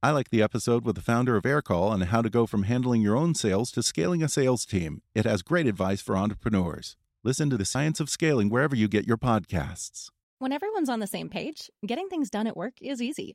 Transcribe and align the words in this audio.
I 0.00 0.12
like 0.12 0.30
the 0.30 0.42
episode 0.42 0.84
with 0.84 0.94
the 0.94 1.02
founder 1.02 1.36
of 1.36 1.42
Aircall 1.42 1.90
on 1.90 2.02
how 2.02 2.22
to 2.22 2.30
go 2.30 2.46
from 2.46 2.62
handling 2.62 3.02
your 3.02 3.16
own 3.16 3.34
sales 3.34 3.72
to 3.72 3.82
scaling 3.82 4.22
a 4.22 4.28
sales 4.28 4.64
team. 4.64 5.02
It 5.12 5.24
has 5.24 5.42
great 5.42 5.66
advice 5.66 6.00
for 6.00 6.16
entrepreneurs. 6.16 6.96
Listen 7.24 7.50
to 7.50 7.56
the 7.56 7.64
science 7.64 7.98
of 7.98 8.08
scaling 8.08 8.48
wherever 8.48 8.76
you 8.76 8.86
get 8.86 9.08
your 9.08 9.16
podcasts. 9.16 10.10
When 10.38 10.52
everyone's 10.52 10.88
on 10.88 11.00
the 11.00 11.08
same 11.08 11.28
page, 11.28 11.68
getting 11.84 12.08
things 12.08 12.30
done 12.30 12.46
at 12.46 12.56
work 12.56 12.74
is 12.80 13.02
easy. 13.02 13.34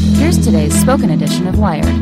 Here's 0.31 0.45
today's 0.45 0.79
spoken 0.79 1.09
edition 1.09 1.45
of 1.45 1.59
Wired. 1.59 1.93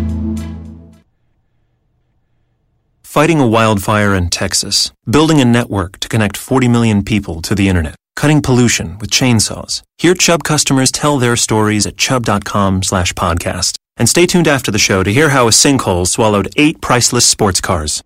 Fighting 3.01 3.39
a 3.39 3.47
wildfire 3.47 4.13
in 4.13 4.29
Texas, 4.29 4.91
building 5.09 5.41
a 5.41 5.45
network 5.45 5.99
to 6.01 6.07
connect 6.07 6.37
40 6.37 6.67
million 6.67 7.03
people 7.03 7.41
to 7.41 7.55
the 7.55 7.67
internet 7.67 7.95
cutting 8.15 8.43
pollution 8.43 8.99
with 8.99 9.09
chainsaws. 9.09 9.81
Hear 9.97 10.13
Chubb 10.13 10.43
customers 10.43 10.91
tell 10.91 11.17
their 11.17 11.35
stories 11.35 11.87
at 11.87 11.97
chubb.com 11.97 12.83
slash 12.83 13.13
podcast. 13.13 13.77
And 13.97 14.07
stay 14.07 14.27
tuned 14.27 14.47
after 14.47 14.69
the 14.69 14.77
show 14.77 15.01
to 15.01 15.11
hear 15.11 15.29
how 15.29 15.47
a 15.47 15.51
sinkhole 15.51 16.05
swallowed 16.05 16.49
eight 16.55 16.81
priceless 16.81 17.25
sports 17.25 17.59
cars. 17.59 18.03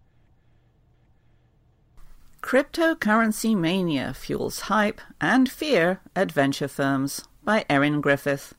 Cryptocurrency 2.42 3.58
Mania 3.58 4.14
Fuels 4.14 4.62
Hype 4.72 5.02
and 5.20 5.52
Fear 5.52 6.00
at 6.16 6.32
Venture 6.32 6.70
Firms 6.70 7.26
by 7.44 7.66
Erin 7.70 8.00
Griffith. 8.00 8.54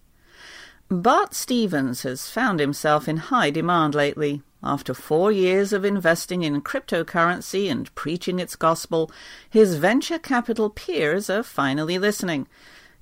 Bart 1.02 1.34
Stephens 1.34 2.02
has 2.02 2.30
found 2.30 2.60
himself 2.60 3.08
in 3.08 3.16
high 3.16 3.50
demand 3.50 3.96
lately. 3.96 4.42
After 4.62 4.94
four 4.94 5.32
years 5.32 5.72
of 5.72 5.84
investing 5.84 6.42
in 6.42 6.62
cryptocurrency 6.62 7.68
and 7.68 7.92
preaching 7.96 8.38
its 8.38 8.54
gospel, 8.54 9.10
his 9.50 9.74
venture 9.74 10.20
capital 10.20 10.70
peers 10.70 11.28
are 11.28 11.42
finally 11.42 11.98
listening. 11.98 12.46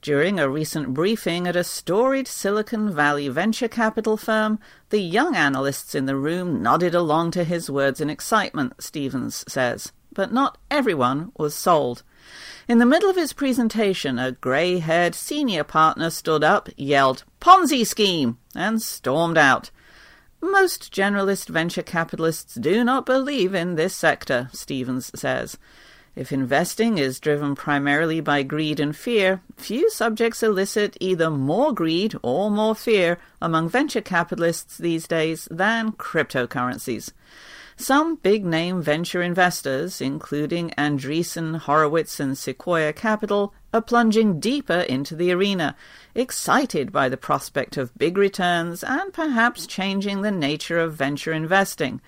During 0.01 0.41
a 0.41 0.48
recent 0.48 0.95
briefing 0.95 1.47
at 1.47 1.55
a 1.55 1.63
storied 1.63 2.27
Silicon 2.27 2.91
Valley 2.91 3.29
venture 3.29 3.69
capital 3.69 4.17
firm, 4.17 4.59
the 4.89 5.01
young 5.01 5.37
analysts 5.37 5.95
in 5.95 6.07
the 6.07 6.17
room 6.17 6.63
nodded 6.63 6.95
along 6.95 7.33
to 7.33 7.45
his 7.45 7.69
words 7.69 8.01
in 8.01 8.09
excitement, 8.09 8.83
Stephens 8.83 9.45
says. 9.47 9.93
But 10.15 10.33
not 10.33 10.57
everyone 10.70 11.31
was 11.37 11.55
sold. 11.55 12.05
In 12.69 12.78
the 12.78 12.87
middle 12.87 13.11
of 13.11 13.17
his 13.17 13.33
presentation, 13.33 14.19
a 14.19 14.33
grey 14.33 14.78
haired 14.78 15.15
senior 15.15 15.65
partner 15.65 16.11
stood 16.11 16.45
up, 16.45 16.69
yelled, 16.77 17.25
Ponzi 17.41 17.84
scheme! 17.84 18.39
and 18.55 18.80
stormed 18.80 19.36
out. 19.36 19.70
Most 20.41 20.92
generalist 20.92 21.48
venture 21.48 21.83
capitalists 21.83 22.55
do 22.55 22.83
not 22.85 23.07
believe 23.07 23.55
in 23.55 23.77
this 23.77 23.95
sector, 23.95 24.48
Stephens 24.52 25.11
says. 25.14 25.57
If 26.14 26.30
investing 26.30 26.98
is 26.98 27.20
driven 27.20 27.55
primarily 27.55 28.20
by 28.20 28.42
greed 28.42 28.79
and 28.79 28.95
fear, 28.95 29.41
few 29.57 29.89
subjects 29.91 30.42
elicit 30.42 30.96
either 31.01 31.30
more 31.30 31.73
greed 31.73 32.14
or 32.23 32.51
more 32.51 32.75
fear 32.75 33.19
among 33.41 33.70
venture 33.70 34.02
capitalists 34.02 34.77
these 34.77 35.08
days 35.08 35.48
than 35.51 35.92
cryptocurrencies. 35.92 37.13
Some 37.77 38.16
big 38.16 38.44
name 38.44 38.83
venture 38.83 39.22
investors, 39.22 40.00
including 40.00 40.70
Andreessen 40.77 41.56
Horowitz 41.56 42.20
and 42.20 42.36
Sequoia 42.36 42.92
Capital, 42.92 43.55
are 43.72 43.80
plunging 43.80 44.40
deeper 44.40 44.80
into 44.80 45.16
the 45.16 45.33
arena, 45.33 45.74
excited 46.14 46.92
by 46.92 47.08
the 47.08 47.16
prospect 47.16 47.78
of 47.78 47.96
big 47.96 48.18
returns 48.18 48.84
and 48.84 49.12
perhaps 49.12 49.66
changing 49.66 50.20
the 50.20 50.30
nature 50.30 50.78
of 50.78 50.94
venture 50.94 51.33
investing. 51.33 52.02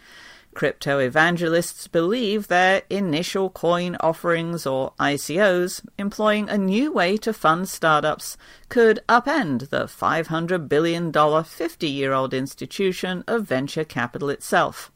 Crypto 0.54 0.98
evangelists 0.98 1.88
believe 1.88 2.46
their 2.46 2.82
initial 2.88 3.50
coin 3.50 3.96
offerings 4.00 4.66
or 4.66 4.92
ICOs, 5.00 5.84
employing 5.98 6.48
a 6.48 6.58
new 6.58 6.92
way 6.92 7.16
to 7.16 7.32
fund 7.32 7.68
startups, 7.68 8.36
could 8.68 9.00
upend 9.08 9.70
the 9.70 9.86
$500 9.86 10.68
billion 10.68 11.10
50 11.10 11.88
year 11.88 12.12
old 12.12 12.34
institution 12.34 13.24
of 13.26 13.44
venture 13.44 13.84
capital 13.84 14.28
itself. 14.28 14.92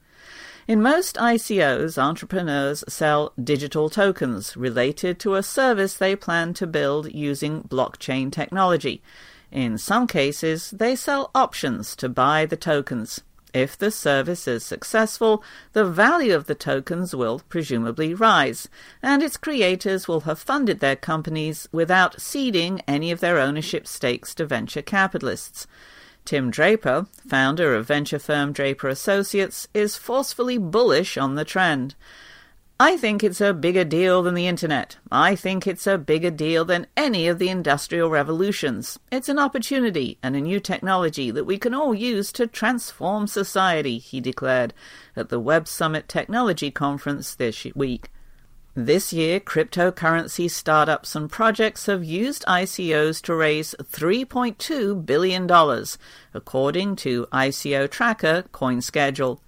In 0.69 0.83
most 0.83 1.17
ICOs, 1.17 1.97
entrepreneurs 1.97 2.85
sell 2.87 3.33
digital 3.43 3.89
tokens 3.89 4.55
related 4.55 5.19
to 5.21 5.35
a 5.35 5.43
service 5.43 5.95
they 5.95 6.15
plan 6.15 6.53
to 6.53 6.67
build 6.67 7.11
using 7.11 7.63
blockchain 7.63 8.31
technology. 8.31 9.01
In 9.51 9.79
some 9.79 10.07
cases, 10.07 10.71
they 10.73 10.95
sell 10.95 11.31
options 11.35 11.97
to 11.97 12.11
buy 12.11 12.45
the 12.45 12.59
tokens. 12.59 13.23
If 13.55 13.79
the 13.79 13.91
service 13.91 14.47
is 14.47 14.63
successful, 14.63 15.43
the 15.73 15.87
value 15.87 16.35
of 16.35 16.45
the 16.45 16.55
tokens 16.55 17.15
will 17.15 17.41
presumably 17.49 18.13
rise, 18.13 18.69
and 19.03 19.23
its 19.23 19.39
creators 19.39 20.07
will 20.07 20.21
have 20.29 20.39
funded 20.39 20.81
their 20.81 20.97
companies 20.97 21.67
without 21.73 22.21
ceding 22.21 22.83
any 22.87 23.11
of 23.11 23.21
their 23.21 23.39
ownership 23.39 23.87
stakes 23.87 24.35
to 24.35 24.45
venture 24.45 24.83
capitalists. 24.83 25.67
Tim 26.29 26.51
Draper, 26.51 27.07
founder 27.27 27.75
of 27.75 27.87
venture 27.87 28.19
firm 28.19 28.53
Draper 28.53 28.87
Associates, 28.89 29.67
is 29.73 29.97
forcefully 29.97 30.59
bullish 30.59 31.17
on 31.17 31.37
the 31.37 31.45
trend. 31.47 31.95
I 32.79 32.99
think 32.99 33.25
it's 33.25 33.41
a 33.41 33.55
bigger 33.55 33.83
deal 33.83 34.23
than 34.23 34.35
the 34.35 34.47
internet. 34.47 34.99
I 35.11 35.35
think 35.35 35.67
it's 35.67 35.87
a 35.87 35.97
bigger 35.97 36.31
deal 36.31 36.67
than 36.67 36.87
any 36.99 37.29
of 37.29 37.39
the 37.39 37.49
industrial 37.49 38.11
revolutions. 38.11 38.99
It's 39.11 39.31
an 39.31 39.39
opportunity 39.39 40.19
and 40.23 40.37
a 40.37 40.43
new 40.43 40.61
technology 40.61 41.31
that 41.31 41.47
we 41.47 41.57
can 41.57 41.73
all 41.73 41.95
use 41.95 42.31
to 42.33 42.47
transform 42.47 43.27
society, 43.27 43.97
he 43.97 44.21
declared 44.21 44.75
at 45.17 45.31
the 45.31 45.41
Web 45.41 45.67
Summit 45.67 46.09
Technology 46.09 46.71
Conference 46.71 47.35
this 47.35 47.65
week. 47.75 48.11
This 48.81 49.13
year, 49.13 49.41
cryptocurrency 49.41 50.49
startups 50.49 51.17
and 51.17 51.29
projects 51.29 51.87
have 51.87 52.05
used 52.05 52.45
ICOs 52.47 53.21
to 53.23 53.35
raise 53.35 53.75
$3.2 53.83 55.05
billion, 55.05 55.51
according 56.33 56.95
to 56.95 57.27
ICO 57.33 57.91
tracker 57.91 58.45
CoinSchedule. 58.53 59.41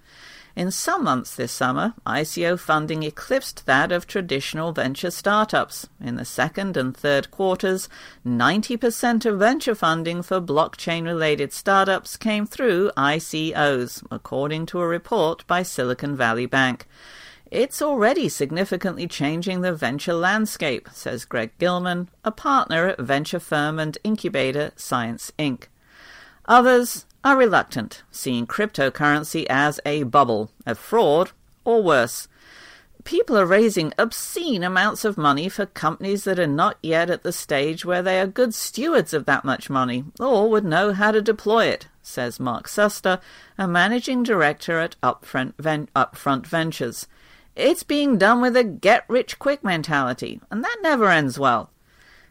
In 0.53 0.69
some 0.69 1.05
months 1.05 1.33
this 1.33 1.53
summer, 1.53 1.93
ICO 2.05 2.59
funding 2.59 3.03
eclipsed 3.03 3.65
that 3.67 3.93
of 3.93 4.05
traditional 4.05 4.73
venture 4.73 5.11
startups. 5.11 5.87
In 6.03 6.17
the 6.17 6.25
second 6.25 6.75
and 6.75 6.93
third 6.93 7.31
quarters, 7.31 7.87
90% 8.27 9.25
of 9.25 9.39
venture 9.39 9.75
funding 9.75 10.23
for 10.23 10.41
blockchain 10.41 11.05
related 11.05 11.53
startups 11.53 12.17
came 12.17 12.45
through 12.45 12.91
ICOs, 12.97 14.03
according 14.11 14.65
to 14.65 14.81
a 14.81 14.87
report 14.87 15.47
by 15.47 15.63
Silicon 15.63 16.17
Valley 16.17 16.47
Bank. 16.47 16.85
It's 17.51 17.81
already 17.81 18.29
significantly 18.29 19.07
changing 19.07 19.59
the 19.59 19.73
venture 19.73 20.13
landscape, 20.13 20.87
says 20.93 21.25
Greg 21.25 21.51
Gilman, 21.59 22.07
a 22.23 22.31
partner 22.31 22.87
at 22.87 22.99
venture 23.01 23.41
firm 23.41 23.77
and 23.77 23.97
incubator 24.05 24.71
Science 24.77 25.33
Inc. 25.37 25.63
Others 26.45 27.05
are 27.25 27.35
reluctant, 27.35 28.03
seeing 28.09 28.47
cryptocurrency 28.47 29.45
as 29.49 29.81
a 29.85 30.03
bubble, 30.03 30.49
a 30.65 30.75
fraud, 30.75 31.31
or 31.65 31.83
worse. 31.83 32.29
People 33.03 33.37
are 33.37 33.45
raising 33.45 33.91
obscene 33.97 34.63
amounts 34.63 35.03
of 35.03 35.17
money 35.17 35.49
for 35.49 35.65
companies 35.65 36.23
that 36.23 36.39
are 36.39 36.47
not 36.47 36.77
yet 36.81 37.09
at 37.09 37.23
the 37.23 37.33
stage 37.33 37.83
where 37.83 38.01
they 38.01 38.21
are 38.21 38.27
good 38.27 38.53
stewards 38.53 39.13
of 39.13 39.25
that 39.25 39.43
much 39.43 39.69
money 39.69 40.05
or 40.21 40.49
would 40.49 40.63
know 40.63 40.93
how 40.93 41.11
to 41.11 41.21
deploy 41.21 41.65
it, 41.65 41.89
says 42.01 42.39
Mark 42.39 42.69
Suster, 42.69 43.19
a 43.57 43.67
managing 43.67 44.23
director 44.23 44.79
at 44.79 44.95
Upfront, 45.03 45.53
Ven- 45.59 45.89
Upfront 45.93 46.47
Ventures. 46.47 47.07
It's 47.55 47.83
being 47.83 48.17
done 48.17 48.39
with 48.39 48.55
a 48.55 48.63
get 48.63 49.03
rich 49.09 49.37
quick 49.37 49.63
mentality, 49.63 50.39
and 50.49 50.63
that 50.63 50.77
never 50.81 51.09
ends 51.09 51.37
well. 51.37 51.69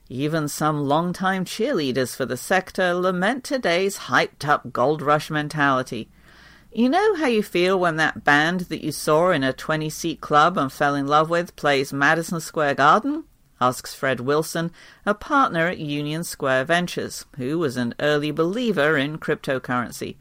Even 0.09 0.49
some 0.49 0.81
long-time 0.87 1.45
cheerleaders 1.45 2.17
for 2.17 2.25
the 2.25 2.37
sector 2.37 2.95
lament 2.95 3.45
today's 3.45 3.99
hyped 3.99 4.49
up 4.49 4.73
gold 4.73 5.03
rush 5.03 5.31
mentality. 5.31 6.09
You 6.73 6.89
know 6.89 7.17
how 7.17 7.27
you 7.27 7.43
feel 7.43 7.79
when 7.79 7.97
that 7.97 8.25
band 8.25 8.61
that 8.63 8.83
you 8.83 8.93
saw 8.93 9.31
in 9.31 9.45
a 9.45 9.53
20 9.53 9.91
seat 9.91 10.21
club 10.21 10.57
and 10.57 10.73
fell 10.73 10.95
in 10.95 11.07
love 11.07 11.29
with 11.29 11.55
plays 11.55 11.93
Madison 11.93 12.41
Square 12.41 12.77
Garden? 12.77 13.25
asks 13.61 13.95
Fred 13.95 14.21
Wilson, 14.21 14.73
a 15.05 15.13
partner 15.13 15.67
at 15.67 15.79
Union 15.79 16.25
Square 16.25 16.65
Ventures, 16.65 17.27
who 17.37 17.59
was 17.59 17.77
an 17.77 17.95
early 18.01 18.31
believer 18.31 18.97
in 18.97 19.19
cryptocurrency. 19.19 20.17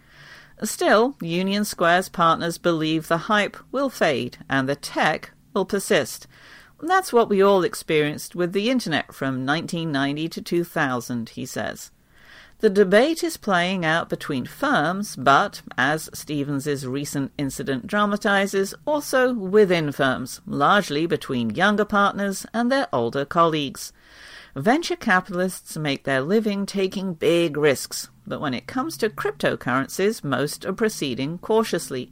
Still, 0.64 1.16
Union 1.22 1.64
Square's 1.64 2.10
partners 2.10 2.58
believe 2.58 3.08
the 3.08 3.30
hype 3.30 3.56
will 3.72 3.90
fade 3.90 4.40
and 4.50 4.68
the 4.68 4.76
tech 4.76 5.32
will 5.54 5.66
persist. 5.66 6.28
That's 6.82 7.14
what 7.14 7.30
we 7.30 7.42
all 7.42 7.64
experienced 7.64 8.36
with 8.36 8.54
the 8.54 8.70
internet 8.70 9.14
from 9.14 9.46
1990 9.46 10.30
to 10.30 10.42
2000, 10.42 11.30
he 11.30 11.46
says. 11.46 11.92
The 12.60 12.70
debate 12.70 13.24
is 13.24 13.38
playing 13.38 13.86
out 13.86 14.10
between 14.10 14.46
firms, 14.46 15.16
but, 15.16 15.62
as 15.78 16.10
Stephens's 16.14 16.86
recent 16.86 17.32
incident 17.38 17.88
dramatizes, 17.88 18.74
also 18.86 19.34
within 19.34 19.94
firms, 19.94 20.42
largely 20.46 21.06
between 21.06 21.52
younger 21.52 21.86
partners 21.86 22.46
and 22.54 22.70
their 22.70 22.88
older 22.92 23.24
colleagues. 23.24 23.94
Venture 24.56 24.96
capitalists 24.96 25.78
make 25.78 26.04
their 26.04 26.22
living 26.22 26.66
taking 26.66 27.14
big 27.14 27.56
risks, 27.56 28.10
but 28.26 28.42
when 28.42 28.54
it 28.54 28.66
comes 28.66 28.98
to 28.98 29.10
cryptocurrencies, 29.10 30.24
most 30.24 30.66
are 30.66 30.74
proceeding 30.74 31.38
cautiously. 31.38 32.12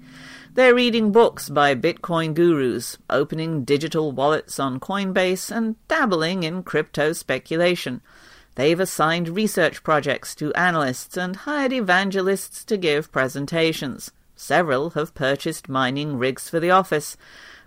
They're 0.53 0.75
reading 0.75 1.11
books 1.11 1.49
by 1.49 1.73
Bitcoin 1.75 2.33
gurus, 2.33 2.97
opening 3.09 3.63
digital 3.63 4.11
wallets 4.11 4.59
on 4.59 4.79
Coinbase, 4.79 5.55
and 5.55 5.75
dabbling 5.87 6.43
in 6.43 6.63
crypto 6.63 7.13
speculation. 7.13 8.01
They've 8.55 8.79
assigned 8.79 9.29
research 9.29 9.83
projects 9.83 10.33
to 10.35 10.53
analysts 10.53 11.17
and 11.17 11.35
hired 11.35 11.73
evangelists 11.73 12.63
to 12.65 12.77
give 12.77 13.11
presentations. 13.11 14.11
Several 14.35 14.91
have 14.91 15.15
purchased 15.15 15.69
mining 15.69 16.17
rigs 16.17 16.49
for 16.49 16.59
the 16.59 16.71
office, 16.71 17.17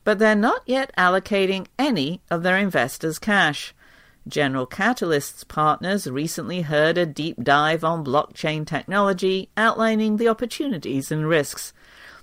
but 0.04 0.18
they're 0.18 0.34
not 0.34 0.62
yet 0.66 0.92
allocating 0.96 1.66
any 1.78 2.22
of 2.30 2.42
their 2.42 2.56
investors' 2.56 3.18
cash. 3.18 3.74
General 4.28 4.66
Catalyst's 4.66 5.44
partners 5.44 6.06
recently 6.06 6.62
heard 6.62 6.98
a 6.98 7.06
deep 7.06 7.42
dive 7.42 7.82
on 7.82 8.04
blockchain 8.04 8.66
technology, 8.66 9.48
outlining 9.56 10.16
the 10.16 10.28
opportunities 10.28 11.10
and 11.10 11.28
risks. 11.28 11.72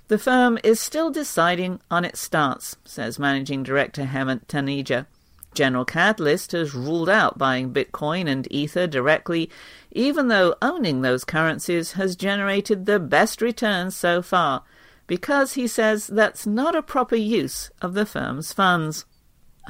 The 0.08 0.18
firm 0.18 0.58
is 0.64 0.80
still 0.80 1.10
deciding 1.10 1.80
on 1.90 2.04
its 2.04 2.20
stance, 2.20 2.76
says 2.84 3.18
Managing 3.18 3.62
Director 3.62 4.04
Hemant 4.04 4.46
Taneja. 4.46 5.06
General 5.54 5.84
Catalyst 5.84 6.52
has 6.52 6.74
ruled 6.74 7.08
out 7.08 7.36
buying 7.36 7.72
Bitcoin 7.72 8.28
and 8.28 8.46
Ether 8.50 8.86
directly, 8.86 9.50
even 9.90 10.28
though 10.28 10.54
owning 10.62 11.02
those 11.02 11.24
currencies 11.24 11.92
has 11.92 12.16
generated 12.16 12.86
the 12.86 13.00
best 13.00 13.42
returns 13.42 13.96
so 13.96 14.22
far, 14.22 14.62
because 15.06 15.54
he 15.54 15.66
says 15.66 16.06
that's 16.06 16.46
not 16.46 16.76
a 16.76 16.82
proper 16.82 17.16
use 17.16 17.70
of 17.82 17.94
the 17.94 18.06
firm's 18.06 18.52
funds. 18.52 19.04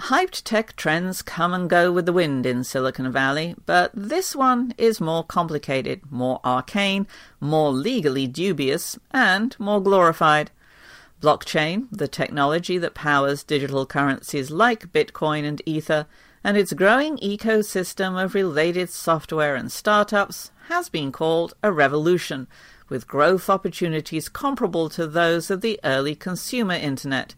Hyped 0.03 0.45
tech 0.45 0.77
trends 0.77 1.23
come 1.23 1.53
and 1.53 1.69
go 1.69 1.91
with 1.91 2.07
the 2.07 2.13
wind 2.13 2.47
in 2.47 2.63
Silicon 2.63 3.11
Valley, 3.11 3.57
but 3.67 3.91
this 3.93 4.35
one 4.35 4.73
is 4.79 5.01
more 5.01 5.25
complicated, 5.25 6.01
more 6.09 6.39
arcane, 6.45 7.09
more 7.41 7.73
legally 7.73 8.29
dubious, 8.29 8.97
and 9.11 9.59
more 9.59 9.83
glorified. 9.83 10.53
Blockchain, 11.21 11.89
the 11.91 12.07
technology 12.07 12.79
that 12.79 12.95
powers 12.95 13.43
digital 13.43 13.85
currencies 13.87 14.53
like 14.53 14.93
Bitcoin 14.93 15.45
and 15.45 15.61
Ether, 15.67 16.07
and 16.45 16.57
its 16.57 16.73
growing 16.73 17.19
ecosystem 17.19 18.23
of 18.23 18.37
related 18.37 18.91
software 18.91 19.57
and 19.57 19.73
startups, 19.73 20.53
has 20.69 20.89
been 20.89 21.11
called 21.11 21.55
a 21.61 21.73
revolution, 21.73 22.47
with 22.89 23.09
growth 23.09 23.51
opportunities 23.51 24.29
comparable 24.29 24.89
to 24.91 25.09
those 25.09 25.51
of 25.51 25.61
the 25.61 25.81
early 25.83 26.15
consumer 26.15 26.75
internet. 26.75 27.35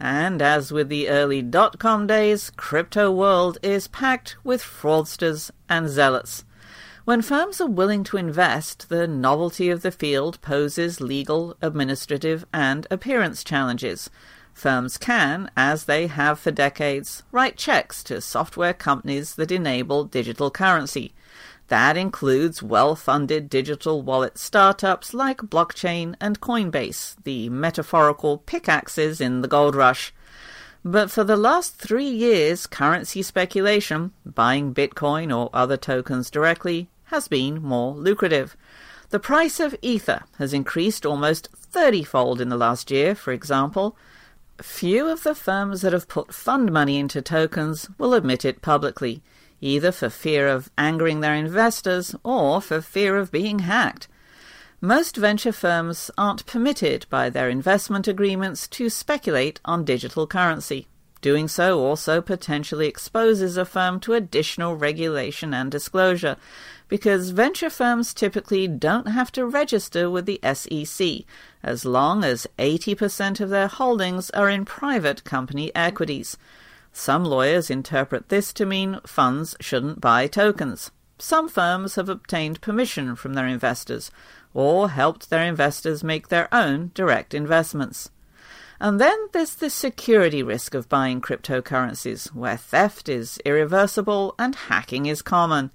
And 0.00 0.42
as 0.42 0.72
with 0.72 0.88
the 0.88 1.08
early 1.08 1.40
dot 1.40 1.78
com 1.78 2.06
days, 2.06 2.50
crypto 2.56 3.10
world 3.10 3.58
is 3.62 3.88
packed 3.88 4.36
with 4.44 4.62
fraudsters 4.62 5.50
and 5.68 5.88
zealots. 5.88 6.44
When 7.04 7.22
firms 7.22 7.60
are 7.60 7.68
willing 7.68 8.02
to 8.04 8.16
invest, 8.16 8.88
the 8.88 9.06
novelty 9.06 9.68
of 9.70 9.82
the 9.82 9.92
field 9.92 10.40
poses 10.40 11.00
legal, 11.00 11.56
administrative, 11.60 12.44
and 12.52 12.86
appearance 12.90 13.44
challenges. 13.44 14.10
Firms 14.54 14.96
can, 14.96 15.50
as 15.56 15.84
they 15.84 16.06
have 16.06 16.38
for 16.38 16.50
decades, 16.50 17.22
write 17.30 17.56
checks 17.56 18.02
to 18.04 18.20
software 18.20 18.72
companies 18.72 19.34
that 19.34 19.50
enable 19.50 20.04
digital 20.04 20.50
currency. 20.50 21.12
That 21.68 21.96
includes 21.96 22.62
well 22.62 22.94
funded 22.94 23.48
digital 23.48 24.02
wallet 24.02 24.36
startups 24.36 25.14
like 25.14 25.38
Blockchain 25.38 26.14
and 26.20 26.40
Coinbase, 26.40 27.16
the 27.24 27.48
metaphorical 27.48 28.38
pickaxes 28.38 29.20
in 29.20 29.40
the 29.40 29.48
gold 29.48 29.74
rush. 29.74 30.12
But 30.84 31.10
for 31.10 31.24
the 31.24 31.36
last 31.36 31.76
three 31.78 32.08
years, 32.08 32.66
currency 32.66 33.22
speculation, 33.22 34.12
buying 34.26 34.74
Bitcoin 34.74 35.34
or 35.34 35.48
other 35.54 35.78
tokens 35.78 36.30
directly, 36.30 36.90
has 37.04 37.28
been 37.28 37.62
more 37.62 37.94
lucrative. 37.94 38.54
The 39.08 39.18
price 39.18 39.60
of 39.60 39.74
ether 39.80 40.24
has 40.38 40.52
increased 40.52 41.06
almost 41.06 41.48
30 41.56 42.04
fold 42.04 42.40
in 42.40 42.50
the 42.50 42.56
last 42.56 42.90
year, 42.90 43.14
for 43.14 43.32
example. 43.32 43.96
Few 44.60 45.08
of 45.08 45.22
the 45.22 45.34
firms 45.34 45.80
that 45.80 45.94
have 45.94 46.08
put 46.08 46.34
fund 46.34 46.70
money 46.70 46.98
into 46.98 47.22
tokens 47.22 47.88
will 47.96 48.12
admit 48.12 48.44
it 48.44 48.60
publicly, 48.60 49.22
either 49.64 49.90
for 49.90 50.10
fear 50.10 50.46
of 50.46 50.70
angering 50.76 51.20
their 51.20 51.34
investors 51.34 52.14
or 52.22 52.60
for 52.60 52.82
fear 52.82 53.16
of 53.16 53.32
being 53.32 53.60
hacked. 53.60 54.06
Most 54.80 55.16
venture 55.16 55.52
firms 55.52 56.10
aren't 56.18 56.44
permitted 56.44 57.06
by 57.08 57.30
their 57.30 57.48
investment 57.48 58.06
agreements 58.06 58.68
to 58.68 58.90
speculate 58.90 59.60
on 59.64 59.82
digital 59.84 60.26
currency. 60.26 60.86
Doing 61.22 61.48
so 61.48 61.80
also 61.80 62.20
potentially 62.20 62.86
exposes 62.86 63.56
a 63.56 63.64
firm 63.64 63.98
to 64.00 64.12
additional 64.12 64.76
regulation 64.76 65.54
and 65.54 65.70
disclosure, 65.70 66.36
because 66.88 67.30
venture 67.30 67.70
firms 67.70 68.12
typically 68.12 68.68
don't 68.68 69.08
have 69.08 69.32
to 69.32 69.46
register 69.46 70.10
with 70.10 70.26
the 70.26 70.38
SEC 70.52 71.24
as 71.62 71.86
long 71.86 72.22
as 72.22 72.46
80% 72.58 73.40
of 73.40 73.48
their 73.48 73.68
holdings 73.68 74.28
are 74.30 74.50
in 74.50 74.66
private 74.66 75.24
company 75.24 75.74
equities. 75.74 76.36
Some 76.96 77.24
lawyers 77.24 77.70
interpret 77.70 78.28
this 78.28 78.52
to 78.52 78.64
mean 78.64 79.00
funds 79.04 79.56
shouldn't 79.58 80.00
buy 80.00 80.28
tokens. 80.28 80.92
Some 81.18 81.48
firms 81.48 81.96
have 81.96 82.08
obtained 82.08 82.60
permission 82.60 83.16
from 83.16 83.34
their 83.34 83.48
investors 83.48 84.12
or 84.54 84.90
helped 84.90 85.28
their 85.28 85.44
investors 85.44 86.04
make 86.04 86.28
their 86.28 86.48
own 86.54 86.92
direct 86.94 87.34
investments. 87.34 88.10
And 88.80 89.00
then 89.00 89.18
there's 89.32 89.56
the 89.56 89.70
security 89.70 90.40
risk 90.40 90.72
of 90.72 90.88
buying 90.88 91.20
cryptocurrencies, 91.20 92.28
where 92.28 92.56
theft 92.56 93.08
is 93.08 93.40
irreversible 93.44 94.36
and 94.38 94.54
hacking 94.54 95.06
is 95.06 95.20
common. 95.20 95.72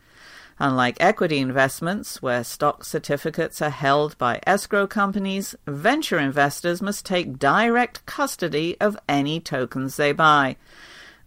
Unlike 0.57 0.97
equity 1.01 1.39
investments, 1.39 2.21
where 2.21 2.45
stock 2.45 2.85
certificates 2.85 3.61
are 3.61 3.69
held 3.69 4.17
by 4.17 4.39
escrow 4.47 4.87
companies, 4.87 5.53
venture 5.67 6.17
investors 6.17 6.81
must 6.81 7.05
take 7.05 7.39
direct 7.39 8.05
custody 8.05 8.77
of 8.79 8.97
any 9.09 9.41
tokens 9.41 9.97
they 9.97 10.13
buy. 10.13 10.55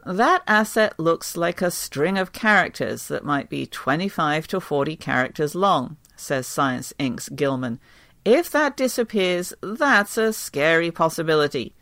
That 0.05 0.43
asset 0.49 0.99
looks 0.99 1.37
like 1.37 1.63
a 1.63 1.71
string 1.71 2.19
of 2.19 2.33
characters 2.33 3.07
that 3.07 3.25
might 3.25 3.49
be 3.49 3.67
25 3.67 4.49
to 4.49 4.61
40 4.61 4.97
characters 4.97 5.55
long, 5.55 5.97
says 6.17 6.47
Science 6.47 6.93
Inc.'s 6.99 7.29
Gilman. 7.29 7.79
If 8.25 8.51
that 8.51 8.77
disappears, 8.77 9.55
that's 9.61 10.17
a 10.17 10.33
scary 10.33 10.91
possibility. 10.91 11.75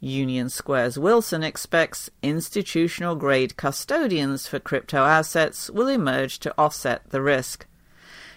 Union 0.00 0.48
Square's 0.48 0.98
Wilson 0.98 1.42
expects 1.42 2.08
institutional 2.22 3.14
grade 3.14 3.58
custodians 3.58 4.46
for 4.46 4.58
crypto 4.58 5.04
assets 5.04 5.68
will 5.68 5.88
emerge 5.88 6.38
to 6.38 6.54
offset 6.56 7.10
the 7.10 7.20
risk. 7.20 7.66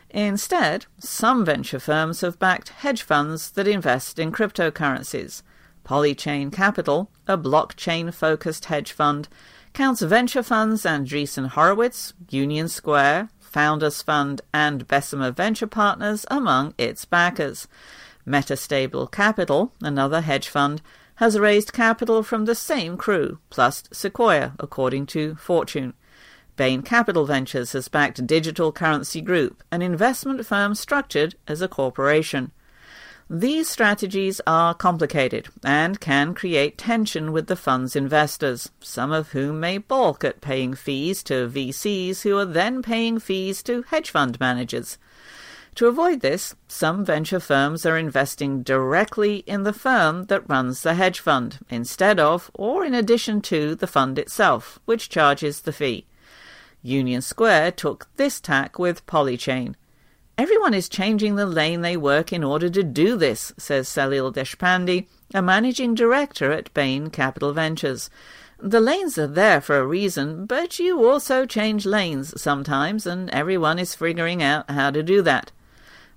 Instead, 0.10 0.86
some 1.00 1.46
venture 1.46 1.80
firms 1.80 2.20
have 2.20 2.38
backed 2.38 2.70
hedge 2.70 3.02
funds 3.02 3.52
that 3.52 3.68
invest 3.68 4.20
in 4.20 4.34
cryptocurrencies. 4.34 5.42
Polychain 5.84 6.52
Capital, 6.52 7.10
a 7.28 7.38
blockchain 7.38 8.14
focused 8.14 8.66
hedge 8.66 8.92
fund, 8.92 9.28
counts 9.74 10.02
venture 10.02 10.44
funds 10.44 10.84
Andreessen 10.84 11.48
Horowitz, 11.50 12.14
Union 12.30 12.68
Square, 12.68 13.30
Founders 13.40 14.02
Fund, 14.02 14.42
and 14.54 14.88
Bessemer 14.88 15.32
Venture 15.32 15.68
Partners 15.68 16.26
among 16.32 16.74
its 16.78 17.06
backers. 17.06 17.68
Metastable 18.26 19.12
Capital, 19.12 19.74
another 19.82 20.22
hedge 20.22 20.48
fund, 20.48 20.82
has 21.16 21.38
raised 21.38 21.74
capital 21.74 22.24
from 22.24 22.46
the 22.46 22.56
same 22.56 22.98
crew, 22.98 23.40
plus 23.50 23.84
Sequoia, 23.92 24.54
according 24.60 25.06
to 25.08 25.36
Fortune. 25.36 25.94
Bain 26.56 26.82
Capital 26.82 27.26
Ventures 27.26 27.74
has 27.74 27.88
backed 27.88 28.26
Digital 28.26 28.72
Currency 28.72 29.22
Group, 29.22 29.64
an 29.72 29.82
investment 29.82 30.46
firm 30.46 30.76
structured 30.76 31.36
as 31.48 31.62
a 31.62 31.68
corporation. 31.68 32.52
These 33.30 33.70
strategies 33.70 34.42
are 34.46 34.74
complicated 34.74 35.48
and 35.64 36.00
can 36.00 36.34
create 36.34 36.78
tension 36.78 37.32
with 37.32 37.48
the 37.48 37.56
fund's 37.56 37.96
investors, 37.96 38.70
some 38.82 39.12
of 39.12 39.30
whom 39.30 39.62
may 39.62 39.78
balk 39.78 40.24
at 40.24 40.42
paying 40.42 40.74
fees 40.74 41.24
to 41.24 41.48
VCs 41.48 42.24
who 42.24 42.38
are 42.38 42.46
then 42.46 42.82
paying 42.82 43.20
fees 43.20 43.64
to 43.64 43.84
hedge 43.84 44.10
fund 44.10 44.40
managers. 44.40 44.98
To 45.76 45.88
avoid 45.88 46.20
this, 46.20 46.54
some 46.68 47.04
venture 47.04 47.40
firms 47.40 47.86
are 47.86 47.98
investing 47.98 48.62
directly 48.62 49.38
in 49.48 49.64
the 49.64 49.74
firm 49.74 50.26
that 50.26 50.48
runs 50.48 50.84
the 50.84 50.94
hedge 50.94 51.20
fund, 51.20 51.60
instead 51.70 52.20
of 52.20 52.52
or 52.54 52.86
in 52.86 52.94
addition 52.94 53.42
to 53.44 53.74
the 53.74 53.88
fund 53.88 54.20
itself, 54.20 54.80
which 54.86 55.10
charges 55.10 55.62
the 55.62 55.74
fee. 55.74 56.06
Union 56.84 57.22
Square 57.22 57.72
took 57.72 58.08
this 58.18 58.40
tack 58.42 58.78
with 58.78 59.06
Polychain. 59.08 59.76
Everyone 60.36 60.74
is 60.74 60.90
changing 60.90 61.36
the 61.36 61.46
lane 61.46 61.82
they 61.82 61.96
work 61.96 62.34
in 62.34 62.44
order 62.44 62.68
to 62.68 62.82
do 62.82 63.16
this, 63.16 63.54
says 63.58 63.88
Salil 63.88 64.34
Deshpande, 64.34 65.06
a 65.32 65.42
managing 65.44 65.94
director 65.94 66.52
at 66.52 66.74
Bain 66.74 67.12
Capital 67.12 67.54
Ventures. 67.54 68.10
The 68.58 68.80
lanes 68.80 69.20
are 69.20 69.28
there 69.28 69.62
for 69.62 69.78
a 69.78 69.86
reason, 69.86 70.48
but 70.48 70.80
you 70.80 71.06
also 71.08 71.46
change 71.46 71.86
lanes 71.86 72.42
sometimes, 72.42 73.06
and 73.06 73.30
everyone 73.30 73.78
is 73.78 73.94
figuring 73.94 74.42
out 74.42 74.72
how 74.72 74.90
to 74.90 75.04
do 75.04 75.22
that. 75.22 75.52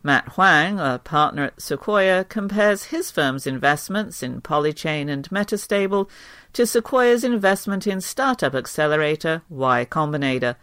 Matt 0.03 0.29
Huang, 0.31 0.81
a 0.81 0.99
partner 0.99 1.45
at 1.45 1.61
Sequoia, 1.61 2.25
compares 2.25 2.85
his 2.85 3.11
firm's 3.11 3.47
investments 3.47 4.23
in 4.23 4.41
Polychain 4.41 5.11
and 5.11 5.29
Metastable 5.29 6.09
to 6.55 6.67
Sequoia's 6.67 7.23
investment 7.23 7.87
in 7.87 8.01
startup 8.01 8.55
accelerator 8.55 9.43
Y 9.51 9.87
Combinator. 9.91 10.57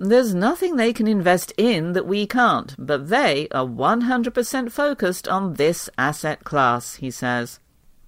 There's 0.00 0.34
nothing 0.34 0.74
they 0.74 0.92
can 0.92 1.06
invest 1.06 1.52
in 1.56 1.92
that 1.92 2.06
we 2.06 2.26
can't, 2.26 2.74
but 2.76 3.08
they 3.08 3.46
are 3.52 3.64
100% 3.64 4.72
focused 4.72 5.28
on 5.28 5.54
this 5.54 5.88
asset 5.96 6.42
class, 6.42 6.96
he 6.96 7.12
says. 7.12 7.60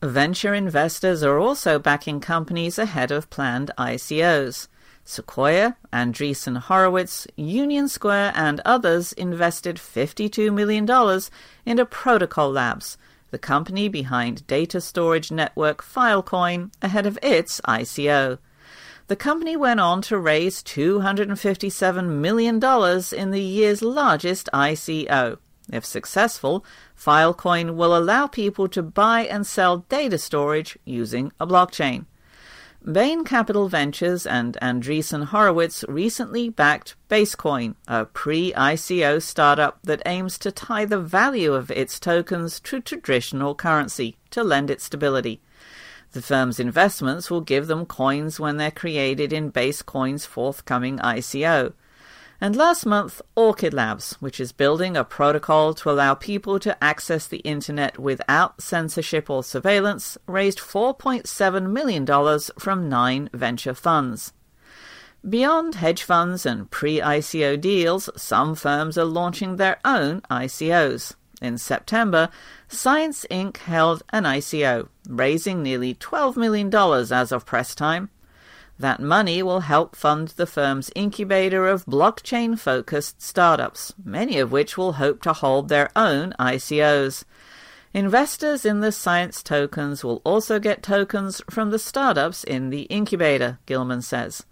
Venture 0.02 0.52
investors 0.52 1.22
are 1.22 1.38
also 1.38 1.78
backing 1.78 2.20
companies 2.20 2.78
ahead 2.78 3.12
of 3.12 3.30
planned 3.30 3.70
ICOs. 3.78 4.66
Sequoia, 5.04 5.76
Andreessen 5.92 6.58
Horowitz, 6.58 7.28
Union 7.36 7.88
Square, 7.88 8.32
and 8.34 8.60
others 8.64 9.12
invested 9.12 9.76
$52 9.76 10.52
million 10.52 10.88
into 11.64 11.86
Protocol 11.86 12.50
Labs, 12.50 12.98
the 13.30 13.38
company 13.38 13.88
behind 13.88 14.44
data 14.48 14.80
storage 14.80 15.30
network 15.30 15.84
Filecoin, 15.84 16.72
ahead 16.82 17.06
of 17.06 17.16
its 17.22 17.60
ICO. 17.60 18.38
The 19.08 19.16
company 19.16 19.56
went 19.56 19.78
on 19.78 20.02
to 20.02 20.18
raise 20.18 20.64
$257 20.64 22.08
million 22.08 22.56
in 22.56 23.30
the 23.30 23.40
year's 23.40 23.82
largest 23.82 24.48
ICO. 24.52 25.38
If 25.72 25.84
successful, 25.84 26.64
Filecoin 26.98 27.76
will 27.76 27.96
allow 27.96 28.26
people 28.26 28.68
to 28.68 28.82
buy 28.82 29.22
and 29.22 29.46
sell 29.46 29.78
data 29.88 30.18
storage 30.18 30.76
using 30.84 31.30
a 31.38 31.46
blockchain. 31.46 32.06
Bain 32.84 33.24
Capital 33.24 33.68
Ventures 33.68 34.26
and 34.26 34.56
Andreessen 34.60 35.26
Horowitz 35.26 35.84
recently 35.88 36.48
backed 36.48 36.96
Basecoin, 37.08 37.74
a 37.86 38.06
pre-ICO 38.06 39.22
startup 39.22 39.78
that 39.82 40.02
aims 40.06 40.36
to 40.38 40.52
tie 40.52 40.84
the 40.84 41.00
value 41.00 41.52
of 41.52 41.70
its 41.70 42.00
tokens 42.00 42.58
to 42.60 42.80
traditional 42.80 43.54
currency 43.54 44.16
to 44.30 44.42
lend 44.44 44.70
it 44.70 44.80
stability. 44.80 45.40
The 46.12 46.22
firm's 46.22 46.58
investments 46.58 47.30
will 47.30 47.40
give 47.40 47.66
them 47.66 47.86
coins 47.86 48.40
when 48.40 48.56
they're 48.56 48.70
created 48.70 49.32
in 49.32 49.52
Basecoin's 49.52 50.24
forthcoming 50.24 50.98
ICO. 50.98 51.72
And 52.40 52.54
last 52.54 52.84
month, 52.84 53.22
Orchid 53.34 53.72
Labs, 53.72 54.12
which 54.20 54.40
is 54.40 54.52
building 54.52 54.96
a 54.96 55.04
protocol 55.04 55.72
to 55.74 55.90
allow 55.90 56.14
people 56.14 56.58
to 56.60 56.82
access 56.84 57.26
the 57.26 57.38
internet 57.38 57.98
without 57.98 58.60
censorship 58.60 59.30
or 59.30 59.42
surveillance, 59.42 60.18
raised 60.26 60.58
$4.7 60.58 61.70
million 61.70 62.06
from 62.58 62.88
nine 62.88 63.30
venture 63.32 63.74
funds. 63.74 64.34
Beyond 65.26 65.76
hedge 65.76 66.02
funds 66.02 66.44
and 66.44 66.70
pre 66.70 67.00
ICO 67.00 67.60
deals, 67.60 68.10
some 68.16 68.54
firms 68.54 68.98
are 68.98 69.04
launching 69.04 69.56
their 69.56 69.78
own 69.84 70.20
ICOs. 70.30 71.14
In 71.42 71.58
September, 71.58 72.30
Science 72.68 73.26
Inc. 73.30 73.58
held 73.58 74.02
an 74.10 74.24
ICO, 74.24 74.88
raising 75.08 75.62
nearly 75.62 75.94
$12 75.94 76.36
million 76.36 76.74
as 76.74 77.32
of 77.32 77.44
press 77.44 77.74
time. 77.74 78.10
That 78.78 79.00
money 79.00 79.42
will 79.42 79.60
help 79.60 79.96
fund 79.96 80.28
the 80.28 80.46
firm's 80.46 80.90
incubator 80.94 81.66
of 81.66 81.86
blockchain 81.86 82.58
focused 82.58 83.22
startups, 83.22 83.94
many 84.02 84.38
of 84.38 84.52
which 84.52 84.76
will 84.76 84.94
hope 84.94 85.22
to 85.22 85.32
hold 85.32 85.68
their 85.68 85.90
own 85.96 86.34
ICOs. 86.38 87.24
Investors 87.94 88.66
in 88.66 88.80
the 88.80 88.92
science 88.92 89.42
tokens 89.42 90.04
will 90.04 90.20
also 90.24 90.58
get 90.58 90.82
tokens 90.82 91.40
from 91.48 91.70
the 91.70 91.78
startups 91.78 92.44
in 92.44 92.68
the 92.68 92.82
incubator, 92.82 93.58
Gilman 93.64 94.02
says. 94.02 94.44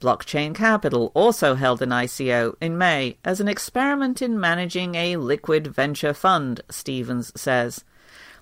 Blockchain 0.00 0.54
Capital 0.54 1.10
also 1.14 1.54
held 1.54 1.80
an 1.80 1.88
ICO 1.88 2.54
in 2.60 2.76
May 2.76 3.16
as 3.24 3.40
an 3.40 3.48
experiment 3.48 4.20
in 4.20 4.38
managing 4.38 4.94
a 4.94 5.16
liquid 5.16 5.66
venture 5.68 6.12
fund, 6.12 6.60
Stephens 6.68 7.32
says. 7.34 7.84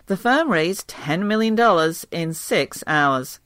The 0.07 0.17
firm 0.17 0.51
raised 0.51 0.89
$10 0.89 1.27
million 1.27 1.59
in 2.11 2.35
six 2.35 2.83
hours. 2.87 3.39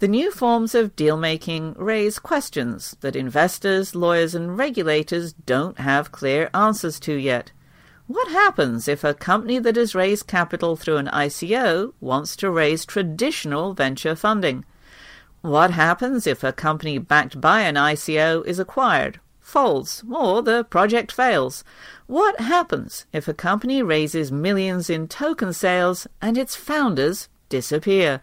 The 0.00 0.08
new 0.08 0.30
forms 0.30 0.74
of 0.74 0.96
deal 0.96 1.16
making 1.16 1.74
raise 1.74 2.18
questions 2.18 2.96
that 3.00 3.14
investors, 3.14 3.94
lawyers, 3.94 4.34
and 4.34 4.58
regulators 4.58 5.32
don't 5.32 5.78
have 5.78 6.10
clear 6.10 6.50
answers 6.52 6.98
to 7.00 7.14
yet. 7.14 7.52
What 8.06 8.28
happens 8.28 8.88
if 8.88 9.04
a 9.04 9.14
company 9.14 9.60
that 9.60 9.76
has 9.76 9.94
raised 9.94 10.26
capital 10.26 10.74
through 10.74 10.96
an 10.96 11.06
ICO 11.06 11.92
wants 12.00 12.34
to 12.36 12.50
raise 12.50 12.84
traditional 12.84 13.72
venture 13.72 14.16
funding? 14.16 14.64
What 15.42 15.70
happens 15.70 16.26
if 16.26 16.44
a 16.44 16.52
company 16.52 16.98
backed 16.98 17.40
by 17.40 17.60
an 17.62 17.76
ICO 17.76 18.44
is 18.44 18.58
acquired, 18.58 19.20
folds, 19.40 20.04
or 20.12 20.42
the 20.42 20.64
project 20.64 21.10
fails? 21.10 21.64
What 22.06 22.40
happens 22.40 23.06
if 23.10 23.26
a 23.26 23.32
company 23.32 23.82
raises 23.82 24.30
millions 24.30 24.90
in 24.90 25.08
token 25.08 25.54
sales 25.54 26.06
and 26.20 26.36
its 26.36 26.56
founders 26.56 27.30
disappear? 27.48 28.20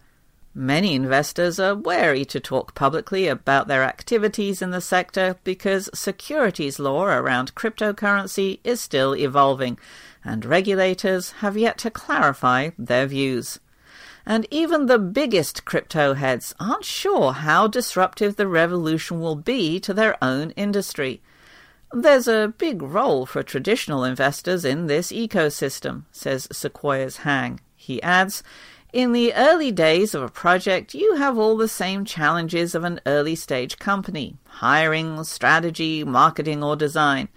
Many 0.54 0.94
investors 0.94 1.58
are 1.58 1.74
wary 1.74 2.24
to 2.26 2.38
talk 2.38 2.76
publicly 2.76 3.26
about 3.26 3.66
their 3.66 3.82
activities 3.82 4.62
in 4.62 4.70
the 4.70 4.80
sector 4.80 5.36
because 5.42 5.90
securities 5.92 6.78
law 6.78 7.04
around 7.06 7.56
cryptocurrency 7.56 8.60
is 8.62 8.80
still 8.80 9.16
evolving, 9.16 9.76
and 10.24 10.44
regulators 10.44 11.32
have 11.42 11.56
yet 11.56 11.78
to 11.78 11.90
clarify 11.90 12.70
their 12.78 13.06
views. 13.06 13.58
And 14.28 14.46
even 14.50 14.86
the 14.86 14.98
biggest 14.98 15.64
crypto 15.64 16.12
heads 16.12 16.54
aren't 16.60 16.84
sure 16.84 17.32
how 17.32 17.66
disruptive 17.66 18.36
the 18.36 18.46
revolution 18.46 19.20
will 19.20 19.36
be 19.36 19.80
to 19.80 19.94
their 19.94 20.22
own 20.22 20.50
industry. 20.50 21.22
There's 21.94 22.28
a 22.28 22.52
big 22.58 22.82
role 22.82 23.24
for 23.24 23.42
traditional 23.42 24.04
investors 24.04 24.66
in 24.66 24.86
this 24.86 25.12
ecosystem, 25.12 26.02
says 26.12 26.46
Sequoia's 26.52 27.20
Huang. 27.20 27.60
He 27.74 28.02
adds, 28.02 28.42
in 28.92 29.12
the 29.12 29.32
early 29.32 29.72
days 29.72 30.14
of 30.14 30.22
a 30.22 30.28
project, 30.28 30.92
you 30.92 31.14
have 31.14 31.38
all 31.38 31.56
the 31.56 31.66
same 31.66 32.04
challenges 32.04 32.74
of 32.74 32.84
an 32.84 33.00
early 33.06 33.34
stage 33.34 33.78
company 33.78 34.36
hiring, 34.44 35.24
strategy, 35.24 36.04
marketing, 36.04 36.62
or 36.62 36.76
design. 36.76 37.30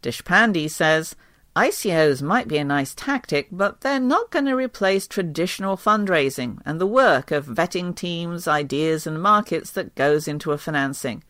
Deshpande 0.00 0.70
says 0.70 1.16
ICOs 1.56 2.22
might 2.22 2.46
be 2.46 2.58
a 2.58 2.64
nice 2.64 2.94
tactic, 2.94 3.48
but 3.50 3.80
they're 3.80 3.98
not 3.98 4.30
going 4.30 4.44
to 4.44 4.54
replace 4.54 5.08
traditional 5.08 5.76
fundraising 5.76 6.60
and 6.64 6.80
the 6.80 6.86
work 6.86 7.32
of 7.32 7.46
vetting 7.46 7.94
teams, 7.94 8.46
ideas, 8.46 9.04
and 9.04 9.20
markets 9.20 9.70
that 9.72 9.96
goes 9.96 10.28
into 10.28 10.52
a 10.52 10.58
financing. 10.58 11.24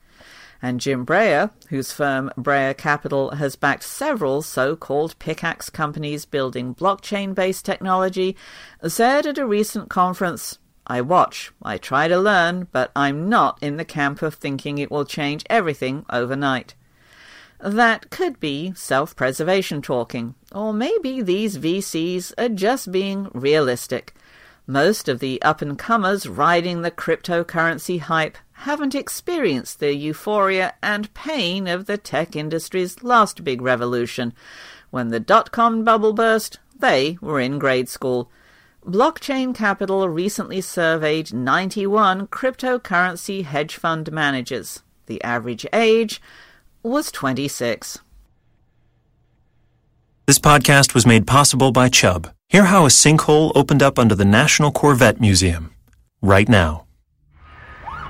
And 0.60 0.78
Jim 0.78 1.06
Breyer, 1.06 1.50
whose 1.70 1.90
firm 1.90 2.30
Breyer 2.36 2.76
Capital 2.76 3.30
has 3.30 3.56
backed 3.56 3.82
several 3.82 4.42
so 4.42 4.76
called 4.76 5.18
pickaxe 5.18 5.70
companies 5.70 6.26
building 6.26 6.74
blockchain 6.74 7.34
based 7.34 7.64
technology, 7.64 8.36
said 8.86 9.26
at 9.26 9.38
a 9.38 9.46
recent 9.46 9.88
conference 9.88 10.58
I 10.86 11.00
watch, 11.00 11.50
I 11.62 11.78
try 11.78 12.08
to 12.08 12.18
learn, 12.18 12.68
but 12.72 12.90
I'm 12.94 13.28
not 13.28 13.58
in 13.62 13.78
the 13.78 13.84
camp 13.86 14.20
of 14.20 14.34
thinking 14.34 14.76
it 14.76 14.90
will 14.90 15.04
change 15.06 15.46
everything 15.48 16.04
overnight. 16.10 16.74
That 17.62 18.08
could 18.08 18.40
be 18.40 18.72
self 18.74 19.14
preservation 19.14 19.82
talking, 19.82 20.34
or 20.50 20.72
maybe 20.72 21.20
these 21.20 21.58
VCs 21.58 22.32
are 22.38 22.48
just 22.48 22.90
being 22.90 23.28
realistic. 23.34 24.14
Most 24.66 25.10
of 25.10 25.18
the 25.18 25.42
up 25.42 25.60
and 25.60 25.78
comers 25.78 26.26
riding 26.26 26.80
the 26.80 26.90
cryptocurrency 26.90 28.00
hype 28.00 28.38
haven't 28.52 28.94
experienced 28.94 29.78
the 29.78 29.94
euphoria 29.94 30.74
and 30.82 31.12
pain 31.12 31.66
of 31.66 31.84
the 31.84 31.98
tech 31.98 32.34
industry's 32.34 33.02
last 33.02 33.44
big 33.44 33.60
revolution. 33.60 34.32
When 34.90 35.08
the 35.08 35.20
dot 35.20 35.50
com 35.52 35.84
bubble 35.84 36.14
burst, 36.14 36.58
they 36.78 37.18
were 37.20 37.40
in 37.40 37.58
grade 37.58 37.90
school. 37.90 38.30
Blockchain 38.86 39.54
Capital 39.54 40.08
recently 40.08 40.62
surveyed 40.62 41.34
91 41.34 42.28
cryptocurrency 42.28 43.44
hedge 43.44 43.76
fund 43.76 44.10
managers. 44.10 44.82
The 45.04 45.22
average 45.22 45.66
age 45.74 46.22
was 46.82 47.12
26. 47.12 47.98
This 50.26 50.38
podcast 50.38 50.94
was 50.94 51.06
made 51.06 51.26
possible 51.26 51.72
by 51.72 51.88
Chubb. 51.88 52.30
Hear 52.48 52.64
how 52.64 52.84
a 52.84 52.88
sinkhole 52.88 53.52
opened 53.54 53.82
up 53.82 53.98
under 53.98 54.14
the 54.14 54.24
National 54.24 54.72
Corvette 54.72 55.20
Museum. 55.20 55.74
Right 56.22 56.48
now. 56.48 56.86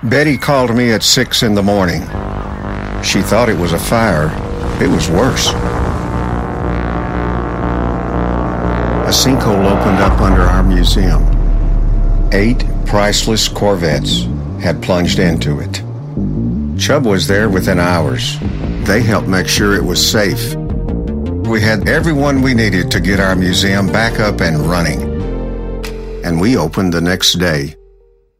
Betty 0.02 0.36
called 0.36 0.74
me 0.74 0.92
at 0.92 1.02
six 1.02 1.42
in 1.42 1.54
the 1.54 1.62
morning. 1.62 2.02
She 3.02 3.22
thought 3.22 3.48
it 3.48 3.58
was 3.58 3.72
a 3.72 3.78
fire. 3.78 4.28
It 4.82 4.88
was 4.88 5.10
worse. 5.10 5.52
a 9.10 9.12
sinkhole 9.12 9.66
opened 9.66 9.98
up 9.98 10.20
under 10.20 10.42
our 10.42 10.62
museum. 10.62 11.20
Eight 12.32 12.64
priceless 12.86 13.48
Corvettes 13.48 14.22
had 14.62 14.80
plunged 14.80 15.18
into 15.18 15.58
it. 15.58 15.82
Chubb 16.80 17.04
was 17.06 17.26
there 17.26 17.48
within 17.48 17.78
hours. 17.78 18.38
They 18.88 19.02
helped 19.02 19.28
make 19.28 19.46
sure 19.46 19.74
it 19.74 19.84
was 19.84 20.00
safe. 20.00 20.56
We 21.46 21.60
had 21.60 21.88
everyone 21.88 22.42
we 22.42 22.54
needed 22.54 22.90
to 22.92 23.00
get 23.00 23.20
our 23.20 23.36
museum 23.36 23.86
back 23.86 24.18
up 24.18 24.40
and 24.40 24.58
running. 24.58 25.02
And 26.24 26.40
we 26.40 26.56
opened 26.56 26.94
the 26.94 27.00
next 27.00 27.34
day. 27.34 27.76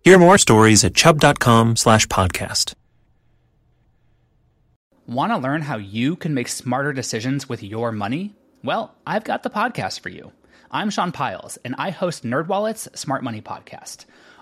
Hear 0.03 0.19
more 0.19 0.39
stories 0.39 0.83
at 0.85 0.95
chubb.com 0.95 1.77
slash 1.77 2.07
podcast. 2.07 2.73
Want 5.07 5.33
to 5.33 5.37
learn 5.39 5.61
how 5.63 5.77
you 5.77 6.17
can 6.17 6.33
make 6.33 6.49
smarter 6.49 6.93
decisions 6.95 7.49
with 7.49 7.63
your 7.63 7.93
money? 7.93 8.35
Well, 8.65 8.95
I've 9.07 9.25
got 9.25 9.43
the 9.43 9.51
podcast 9.51 10.01
for 10.01 10.09
you. 10.09 10.33
I'm 10.71 10.89
Sean 10.89 11.13
Pyles, 11.13 11.59
and 11.65 11.75
I 11.77 11.91
host 11.91 12.25
NerdWallet's 12.25 12.89
Smart 12.99 13.23
Money 13.23 13.43
Podcast. 13.43 14.07